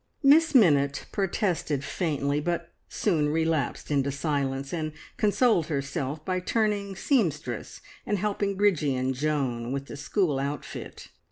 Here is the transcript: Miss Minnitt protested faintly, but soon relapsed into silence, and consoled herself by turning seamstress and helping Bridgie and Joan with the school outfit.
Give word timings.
Miss 0.23 0.55
Minnitt 0.55 1.05
protested 1.11 1.83
faintly, 1.83 2.39
but 2.39 2.73
soon 2.89 3.29
relapsed 3.29 3.91
into 3.91 4.11
silence, 4.11 4.73
and 4.73 4.93
consoled 5.15 5.67
herself 5.67 6.25
by 6.25 6.39
turning 6.39 6.95
seamstress 6.95 7.81
and 8.03 8.17
helping 8.17 8.57
Bridgie 8.57 8.95
and 8.95 9.13
Joan 9.13 9.71
with 9.71 9.85
the 9.85 9.95
school 9.95 10.39
outfit. 10.39 11.09